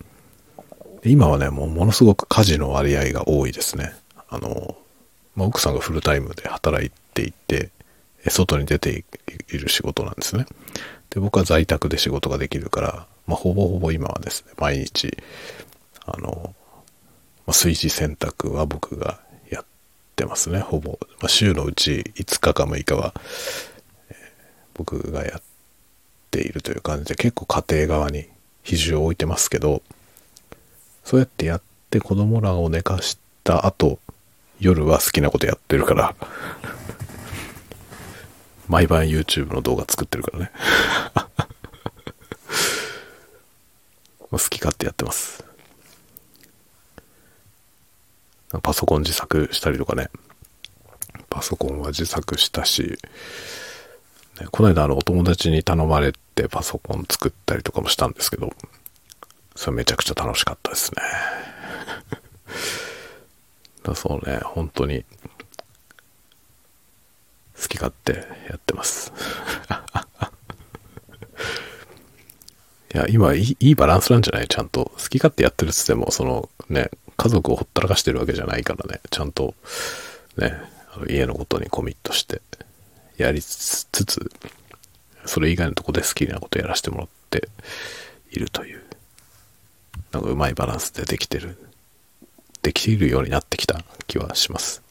[1.04, 3.92] 今はね、もうものすごく家事の割合が多いですね。
[4.28, 4.76] あの、
[5.34, 7.70] まあ、奥さんがフルタイムで働いていて、
[8.28, 9.04] 外に出て
[9.48, 10.46] いる仕事なんですね。
[11.12, 15.16] で、僕は在宅で仕事ができるから、まあ、ほぼほぼ今はですね、毎日、
[16.06, 16.54] あの、
[17.46, 19.64] まあ、炊事洗濯は僕がやっ
[20.16, 20.98] てますね、ほぼ。
[21.20, 23.12] まあ、週のうち5日か6日は、
[24.08, 24.16] えー、
[24.74, 25.42] 僕がやっ
[26.30, 28.28] ているという感じで、結構家庭側に
[28.62, 29.82] 比重を置いてますけど、
[31.04, 33.98] そうやってやって子供らを寝かした後、
[34.60, 36.14] 夜は好きなことやってるから
[38.72, 40.50] 毎晩 YouTube の動画作ってるからね
[44.30, 45.44] 好き勝手やってます。
[48.62, 50.08] パソコン自作したりとかね。
[51.28, 52.98] パソコンは自作したし、
[54.40, 58.54] ね、この間あのお友達に頼まれてパソコン作ったりとかもしたんですけど、
[59.54, 61.02] それめちゃくちゃ楽しかったですね。
[63.82, 65.04] だ そうね、本当に
[67.62, 68.12] 好き勝手
[68.48, 69.12] やってます。
[72.94, 74.48] いや、今いい、いいバランスなんじゃない？
[74.48, 74.92] ちゃんと。
[74.96, 79.54] 好き勝手やってるっつっても、そのね、家族をほったらかしてるわけじゃないからね、ちゃんと、
[80.36, 80.52] ね、
[80.94, 82.42] あの家のことにコミットして
[83.16, 84.30] やりつつ、
[85.24, 87.48] それ以外のとこで好きなことやらせてもらって
[88.30, 88.82] いるという、
[90.10, 91.56] なんかうまいバランスでできてる、
[92.62, 94.82] できるようになってきた気はします。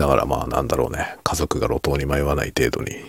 [0.00, 2.92] だからまあなんだろうね、家族が路頭に迷わない程度に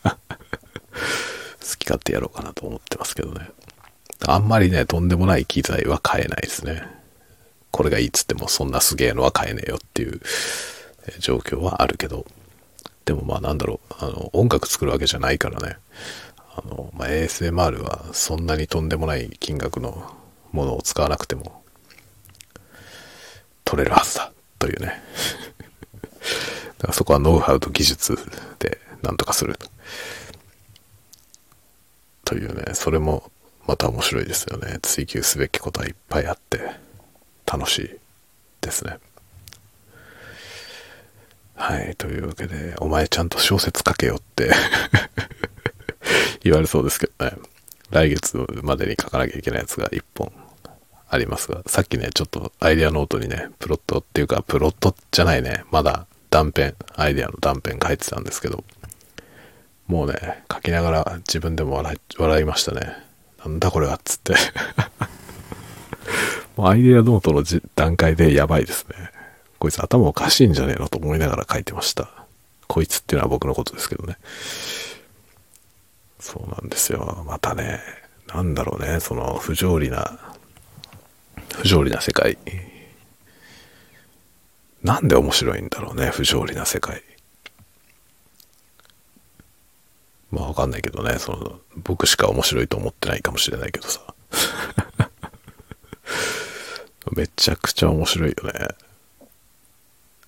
[0.00, 3.50] 好き勝手やろうかなと思ってますけどね。
[4.26, 6.82] あんまりね、とんでもない機材は買えないですね。
[7.70, 10.18] これがいいっつってもそんなすげえのは買えねえよっていう
[11.18, 12.24] 状況はあるけど、
[13.04, 15.76] でもまあなんだろう、あの、音楽作るわけじゃないからね、
[16.56, 20.10] あの、まあ、ASMR はそんなにとんでもない金額の
[20.52, 21.62] ものを使わなくても
[23.66, 25.02] 取れるはずだというね。
[26.78, 28.18] だからそこはノウハウと技術
[28.58, 29.58] でなんとかする。
[32.24, 33.30] というね、それも
[33.66, 34.78] また面白いですよね。
[34.82, 36.60] 追求すべきことはいっぱいあって
[37.46, 37.90] 楽しい
[38.60, 38.98] ですね。
[41.54, 44.52] はい、というわけで、お前ちゃんと小説書けよって
[46.44, 47.32] 言われそうですけどね。
[47.90, 50.32] 来月までに書かなきゃいけないやつが1本
[51.08, 58.64] ありますが、さっきね、ちょっとアイデアノートにね、プロットっていうか、プロットじゃないね、まだ断片、アイデアの断片書いてたんですけど、
[59.86, 62.92] もうね、書きながら自分でも笑い笑いましたね。
[63.44, 64.34] なんだこれはっつって
[66.56, 67.42] もうアイデアノートの
[67.76, 69.10] 段階でやばいですね。
[69.58, 72.10] こいつ頭おかしいんじゃねえのと思いながら書いてました。
[72.66, 74.18] こいつっていうのは僕のことですけどね。
[76.20, 77.24] そうなんですよ。
[77.26, 77.80] またね、
[78.26, 80.18] なんだろうね、その不条理な、
[81.54, 82.36] 不条理な世界。
[84.82, 87.02] なんで面白いんだろうね、不条理な世界。
[90.30, 94.00] まあわかんないけどね、その、僕しか面白いと思ってないかもしれないけどさ。
[97.16, 98.68] めちゃくちゃ面白いよね。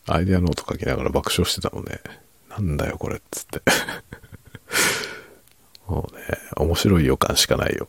[0.06, 2.00] アイデアノート書きながら爆笑してたもんね。
[2.48, 3.62] なんだよこれっつって。
[5.86, 6.22] もうね、
[6.56, 7.88] 面白い予感しかないよ。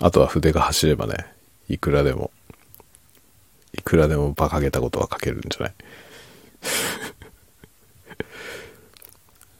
[0.00, 1.32] あとは筆が走ればね、
[1.68, 2.30] いくらでも、
[3.72, 5.74] いくらでも馬鹿げたことは書けるんじゃない？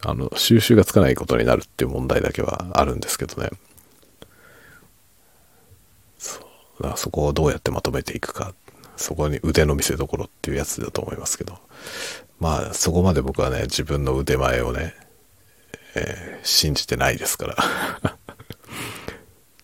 [0.03, 3.51] あの、収集がつかないことになるっていう問題だけはあるんですけどね。
[6.19, 6.83] そう。
[6.83, 8.55] だからそこをどうやってまとめていくか。
[8.97, 11.59] そこに腕の見せ所っていうやつだと思いますけど。
[12.39, 14.95] まあ、そこまで僕はね、自分の腕前をね、
[15.95, 17.57] えー、信じてないですから。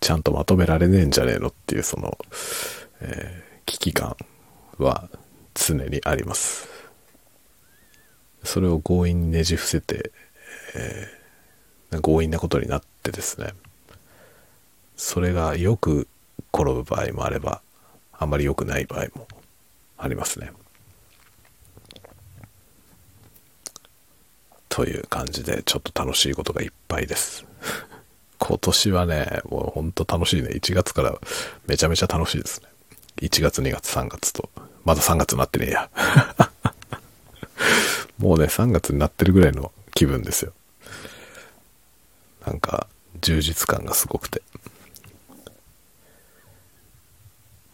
[0.01, 2.18] ちゃんとまとめられねえんじゃねえのっていう、その、
[3.01, 4.16] えー、危機感
[4.79, 5.09] は
[5.55, 6.68] 常にあります。
[8.45, 10.12] それを強引にねじ伏せて、
[10.74, 13.53] えー、強引なことになってですね
[14.97, 16.07] それがよく
[16.53, 17.61] 転ぶ場合もあれば
[18.12, 19.27] あまり良くない場合も
[19.99, 20.51] ありますね。
[24.68, 27.47] という感じでちょっと楽しいことがいっぱいです。
[28.39, 30.51] 今年はね、もうほんと楽しいね。
[30.51, 31.18] 1月から
[31.66, 32.68] めちゃめちゃ楽しいですね。
[33.22, 34.51] 1月、2月、3月と。
[34.87, 35.91] まだ3月になってねえや。
[38.18, 40.53] もうね、3月になってるぐらいの気分ですよ。
[42.47, 42.87] なんか、
[43.20, 44.43] 充実感がすごくて。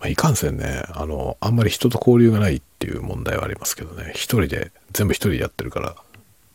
[0.01, 5.95] まあ、いかんせんね、あの、あんまり人と交流がないっていう問題はありますけどね、一人で、全部一人でやってるから、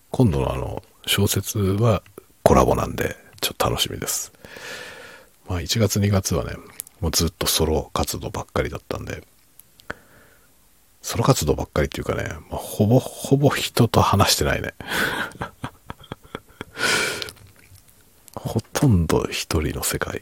[0.09, 2.01] 今度のあの、小説は
[2.41, 4.33] コラボなんで、ちょっと楽しみです。
[5.47, 6.55] まあ、1月2月はね、
[6.99, 9.23] もうずっとソロ活動ばっかりだったんで、
[11.07, 14.73] ソロ活動ばっかりっていうかね、まあ、ほぼほぼ人と話してないね。
[18.35, 20.21] ほとんど一人の世界っ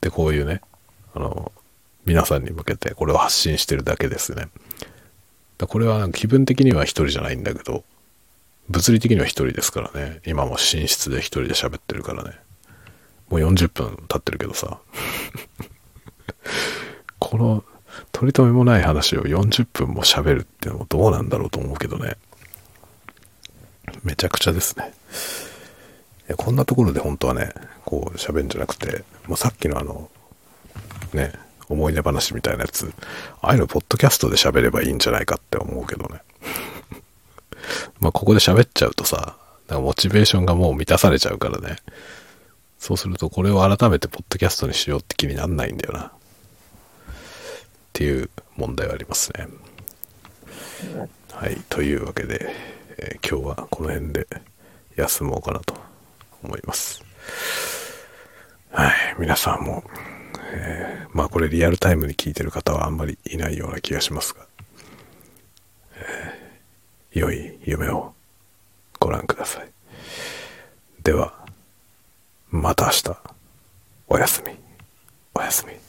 [0.00, 0.62] てこういうね、
[1.12, 1.52] あの、
[2.06, 4.48] 皆さんに向けてこれを発信してるだけですね。
[5.58, 7.84] これは気分的には一人じゃないんだけど、
[8.70, 10.22] 物理的には一人ですからね。
[10.24, 12.30] 今も寝室で一人で喋ってるからね。
[13.28, 14.78] もう40分経ってるけどさ。
[17.20, 17.64] この
[18.16, 22.16] 取り留めもない話を40分も喋るっていうのもどうなんだろうと思うけどね。
[24.04, 24.94] めちゃくちゃですね。
[26.38, 27.52] こんなところで本当はね、
[27.84, 30.08] こう喋るんじゃなくて、もうさっきのあの、
[31.12, 31.34] ね、
[31.68, 32.90] 思い出話みたいなやつ、
[33.42, 36.22] ああいうのポッドキャストで喋ればいいんじゃないかって思うけどね。
[38.00, 39.36] まあここで喋っちゃうとさ、
[39.68, 41.76] なんかモチベーションがもう満たされちゃうからね。
[42.78, 46.12] そうするとこれを改めてポッドキャストにしようって気になんないんだよな。
[47.96, 49.48] っていう問題はありますね。
[51.32, 51.56] はい。
[51.70, 52.54] というわけで、
[52.98, 54.26] えー、今日はこの辺で
[54.96, 55.74] 休もうかなと
[56.42, 57.02] 思います。
[58.70, 58.92] はい。
[59.18, 59.82] 皆さんも、
[60.52, 64.46] えー、まあこれリアルタイムに聞いてる方はあんまりいないような気がしますが、
[65.94, 68.12] えー、良い夢を
[69.00, 69.70] ご覧ください。
[71.02, 71.46] では、
[72.50, 73.16] また明日、
[74.08, 74.52] おやすみ、
[75.34, 75.85] おやすみ。